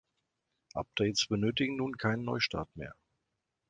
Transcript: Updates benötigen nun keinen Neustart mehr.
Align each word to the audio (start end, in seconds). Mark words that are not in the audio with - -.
Updates 0.75 1.27
benötigen 1.29 1.75
nun 1.75 1.95
keinen 1.95 2.23
Neustart 2.23 2.75
mehr. 2.75 2.95